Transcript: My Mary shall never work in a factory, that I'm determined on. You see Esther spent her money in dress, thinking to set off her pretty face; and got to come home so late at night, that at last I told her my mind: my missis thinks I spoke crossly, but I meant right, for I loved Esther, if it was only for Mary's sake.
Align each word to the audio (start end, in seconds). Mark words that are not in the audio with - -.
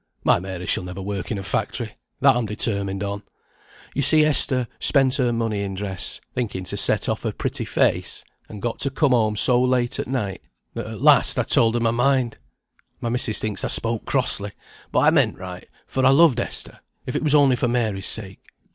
My 0.23 0.39
Mary 0.39 0.65
shall 0.65 0.81
never 0.83 0.99
work 0.99 1.29
in 1.29 1.37
a 1.37 1.43
factory, 1.43 1.95
that 2.21 2.35
I'm 2.35 2.47
determined 2.47 3.03
on. 3.03 3.21
You 3.93 4.01
see 4.01 4.25
Esther 4.25 4.67
spent 4.79 5.17
her 5.17 5.31
money 5.31 5.61
in 5.61 5.75
dress, 5.75 6.19
thinking 6.33 6.63
to 6.63 6.75
set 6.75 7.07
off 7.07 7.21
her 7.21 7.31
pretty 7.31 7.65
face; 7.65 8.23
and 8.49 8.63
got 8.63 8.79
to 8.79 8.89
come 8.89 9.11
home 9.11 9.35
so 9.35 9.61
late 9.61 9.99
at 9.99 10.07
night, 10.07 10.41
that 10.73 10.87
at 10.87 11.01
last 11.01 11.37
I 11.37 11.43
told 11.43 11.75
her 11.75 11.79
my 11.79 11.91
mind: 11.91 12.39
my 12.99 13.09
missis 13.09 13.37
thinks 13.39 13.63
I 13.63 13.67
spoke 13.67 14.05
crossly, 14.05 14.53
but 14.91 15.01
I 15.01 15.11
meant 15.11 15.37
right, 15.37 15.69
for 15.85 16.03
I 16.03 16.09
loved 16.09 16.39
Esther, 16.39 16.79
if 17.05 17.15
it 17.15 17.21
was 17.23 17.35
only 17.35 17.55
for 17.55 17.67
Mary's 17.67 18.07
sake. 18.09 18.39